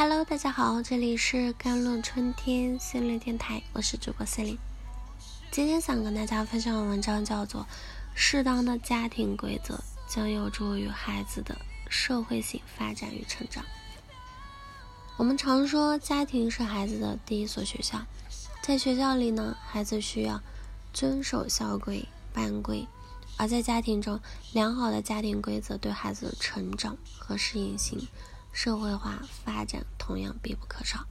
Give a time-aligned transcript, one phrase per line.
[0.00, 4.60] Hello，大家好，这里是甘露春天心灵电台，我是主播 c e l i n e
[5.50, 7.62] 今天想跟大家分享的文章叫做
[8.14, 11.58] 《适当的家庭规则将有助于孩子的
[11.90, 13.64] 社会性发展与成长》。
[15.16, 18.06] 我们常说，家庭是孩子的第一所学校，
[18.62, 20.40] 在学校里呢，孩子需要
[20.92, 22.86] 遵守校规、班规，
[23.36, 24.20] 而在家庭中，
[24.52, 28.06] 良好的家庭规则对孩子的成长和适应性。
[28.52, 31.06] 社会化发展同样必不可少。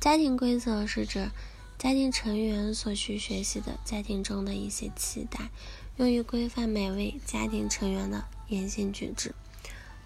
[0.00, 1.30] 家庭规则是指
[1.78, 5.50] 家庭成员所需学习的家庭中的一些期待，
[5.96, 9.34] 用于规范每位家庭成员的言行举止，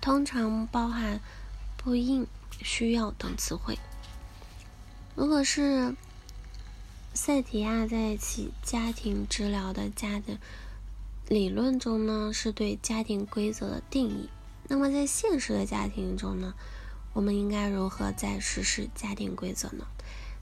[0.01, 1.21] 通常包含
[1.77, 2.27] 不应、
[2.63, 3.79] 需要等词汇。
[5.15, 5.95] 如果是
[7.13, 10.39] 塞提亚在其家庭治疗的家的
[11.29, 14.29] 理论中呢，是对家庭规则的定义。
[14.71, 16.55] 那么在现实的家庭中呢，
[17.13, 19.85] 我们应该如何在实施家庭规则呢？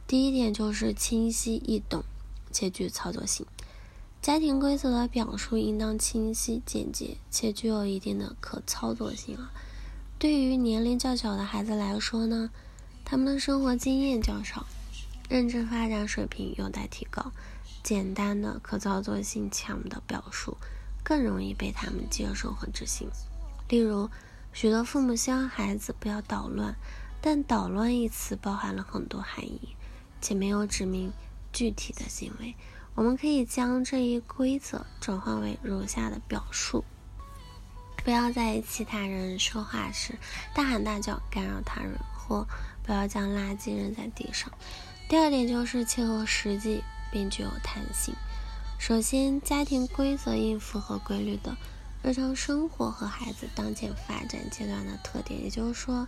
[0.07, 2.05] 第一点就是清晰易懂
[2.53, 3.47] 且具操作性。
[4.21, 9.51] 家庭规则的表述应当清晰简洁且具有一定的可操作性啊。
[10.19, 12.51] 对于年龄较小的孩子来说呢，
[13.07, 14.67] 他们的生活经验较少，
[15.31, 17.33] 认知发展水平有待提高，
[17.83, 20.59] 简单的可操作性强的表述
[21.03, 23.09] 更容易被他们接受和执行。
[23.69, 24.11] 例如，
[24.53, 26.75] 许多父母希望孩子不要捣乱，
[27.21, 29.77] 但“捣乱”一词包含了很多含义，
[30.21, 31.13] 且没有指明
[31.53, 32.55] 具体的行为。
[32.95, 36.85] 我们可以将这一规则转换为如下的表述：
[38.03, 40.19] 不要在其他人说话时
[40.55, 42.47] 大喊大叫干扰他人，或
[42.83, 44.51] 不要将垃圾扔在地上。
[45.09, 48.15] 第二点就是切合实际并具有弹性。
[48.79, 51.57] 首先，家庭规则应符合规律的。
[52.01, 56.07] 日常生活和孩子当前发展阶段的特点，也就是说，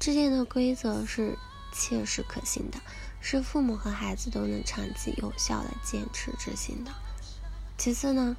[0.00, 1.36] 制定的规则是
[1.72, 2.80] 切实可行的，
[3.20, 6.90] 是父母和孩子都能长期有效的坚持执行的。
[7.76, 8.34] 其次呢，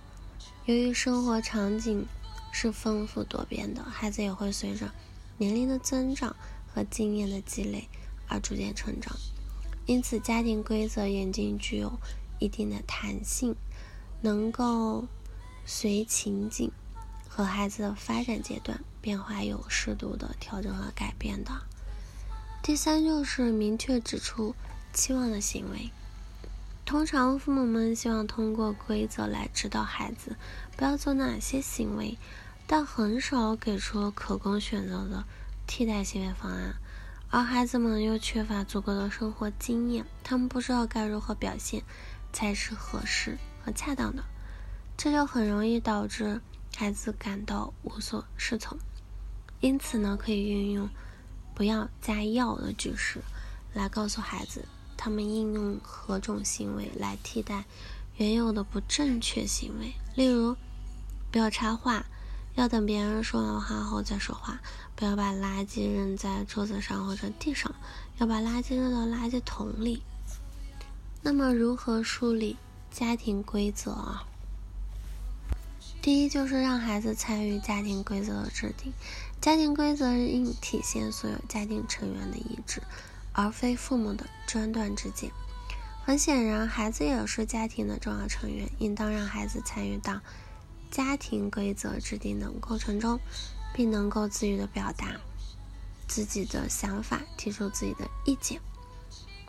[0.65, 2.05] 由于生活场景
[2.51, 4.91] 是丰富多变的，孩子也会随着
[5.37, 6.35] 年龄的增长
[6.73, 7.87] 和经验的积累
[8.27, 9.15] 而逐渐成长，
[9.85, 11.99] 因此家庭规则严禁具有
[12.39, 13.55] 一定的弹性，
[14.21, 15.07] 能够。
[15.63, 16.71] 随情景
[17.33, 21.51] 和孩子的发展阶段变化有适度的调整和改变的。
[22.61, 24.53] 第三就是明确指出
[24.91, 25.91] 期望的行为。
[26.85, 30.35] 通常父母们希望通过规则来指导孩子
[30.75, 32.17] 不要做哪些行为，
[32.67, 35.23] 但很少给出可供选择的
[35.65, 36.75] 替代行为方案。
[37.29, 41.81] 而孩子们又缺乏足够的生活经验，他们不知道该如何表现
[42.33, 44.25] 才是合适和恰当的。
[44.97, 46.41] 这就很容易导致
[46.75, 48.77] 孩子感到无所适从，
[49.59, 50.89] 因此呢，可以运用
[51.53, 53.21] “不要加要”的句式
[53.73, 54.65] 来告诉孩子，
[54.97, 57.65] 他们应用何种行为来替代
[58.17, 59.93] 原有的不正确行为。
[60.15, 60.57] 例如，
[61.31, 62.05] 不要插话，
[62.55, 64.55] 要等别人说完话后再说话；
[64.95, 67.75] 不要把垃圾扔在桌子上或者地上，
[68.17, 70.01] 要把垃圾扔到垃圾桶里。
[71.21, 72.57] 那么，如何树立
[72.89, 74.25] 家庭规则啊？
[76.01, 78.91] 第一就是让孩子参与家庭规则的制定，
[79.39, 82.81] 家庭规则应体现所有家庭成员的意志，
[83.33, 85.29] 而非父母的专断之见。
[86.03, 90.21] 很显然，孩子也是家庭的重要成员，应当让孩子参与到
[90.89, 93.19] 家庭规则制定的过程中，
[93.71, 95.17] 并能够自由的表达
[96.07, 98.59] 自己的想法，提出自己的意见。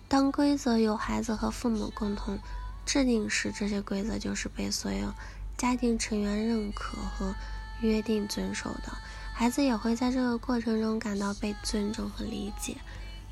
[0.07, 2.39] 当规则由孩子和父母共同
[2.85, 5.15] 制定时，这些规则就是被所有。
[5.62, 7.37] 家庭成员认可和
[7.83, 8.99] 约定遵守的，
[9.33, 12.78] 孩子也会在这个过程中感到被尊重和理解，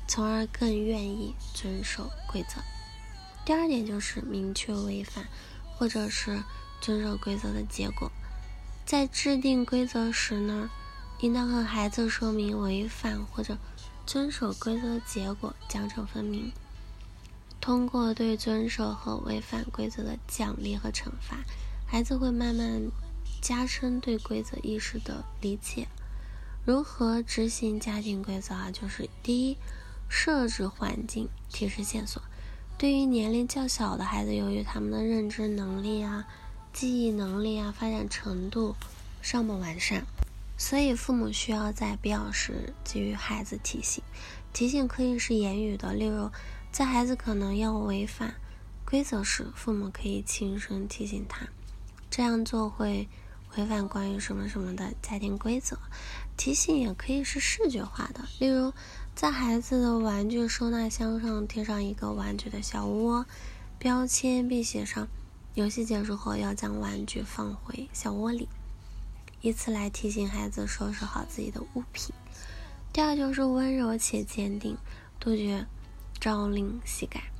[0.07, 2.61] 从而更愿意遵守规则。
[3.43, 5.25] 第二点就是明确违反
[5.75, 6.41] 或者是
[6.79, 8.09] 遵守规则的结果。
[8.85, 10.69] 在制定规则时呢，
[11.19, 13.57] 应当和孩子说明违反或者
[14.05, 16.53] 遵守规则的结果，奖惩分明。
[17.59, 21.35] 通过对遵守和违反规则的奖励和惩罚。
[21.91, 22.89] 孩子会慢慢
[23.41, 25.89] 加深对规则意识的理解。
[26.63, 28.71] 如何执行家庭规则啊？
[28.71, 29.57] 就是第一，
[30.07, 32.21] 设置环境提示线索。
[32.77, 36.25] 对于年龄较小的孩子，由于他们的认知能力啊、
[36.71, 38.77] 记忆能力啊发展程度
[39.21, 40.05] 尚不完善，
[40.57, 44.01] 所以父母需要在必要时给予孩子提醒。
[44.53, 46.31] 提醒可以是言语的，例如
[46.71, 48.35] 在孩子可能要违反
[48.85, 51.47] 规则时，父母可以轻声提醒他。
[52.11, 53.09] 这样做会
[53.57, 55.79] 违反关于什么什么的家庭规则。
[56.37, 58.73] 提醒也可以是视觉化的，例如
[59.15, 63.25] 在孩子的玩具收纳箱上贴上一个玩具的小窝
[63.79, 65.07] 标签，并写上
[65.53, 68.47] 游戏结束后要将玩具放回小窝里，
[69.41, 72.13] 以此来提醒孩子收拾好自己的物品。
[72.91, 74.77] 第二就是温柔且坚定，
[75.19, 75.65] 杜绝
[76.19, 77.30] 朝令夕改。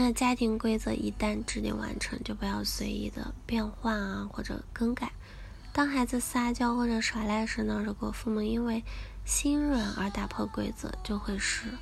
[0.00, 5.10] 那家庭规则一旦制定完成，就不要随意的变换啊或者更改。
[5.72, 8.84] 当孩子撒娇或者耍赖时呢，如果父母因为
[9.24, 11.76] 心软而打破规则，就会使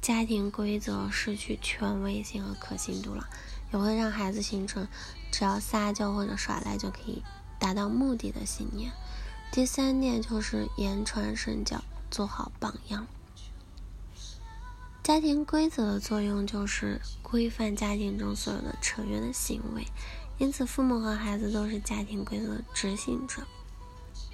[0.00, 3.28] 家庭规则失去权威性和可信度了，
[3.72, 4.86] 也会让孩子形成
[5.32, 7.24] 只要撒娇或者耍赖就可以
[7.58, 8.92] 达到目的的信念。
[9.50, 13.04] 第三点就是言传身教，做好榜样。
[15.02, 19.84] 家庭规则的作用就是规范家庭中所有的成员的行为，
[20.38, 23.42] 因此父母和孩子都是家庭规则的执行者。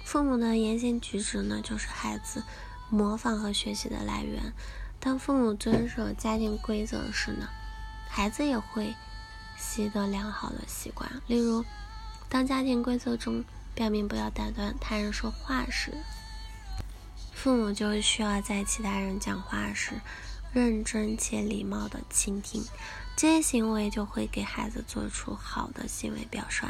[0.05, 2.43] 父母的言行举止呢，就是孩子
[2.89, 4.53] 模仿和学习的来源。
[4.99, 7.49] 当父母遵守家庭规则时呢，
[8.07, 8.93] 孩子也会
[9.57, 11.09] 习得良好的习惯。
[11.25, 11.65] 例如，
[12.29, 13.43] 当家庭规则中。
[13.75, 15.93] 表明不要打断他人说话时，
[17.33, 19.93] 父母就需要在其他人讲话时
[20.51, 22.63] 认真且礼貌的倾听，
[23.15, 26.67] 这些行为就会给孩子做出好的行为表率。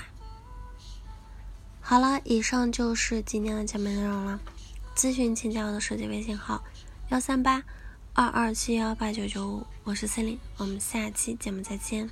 [1.81, 4.39] 好了，以上就是今天的节目内容了。
[4.95, 6.63] 咨询请加我的手机微信号：
[7.09, 7.63] 幺三八
[8.13, 12.09] 二二七幺八九九五，我是森林，我们下期节目再见。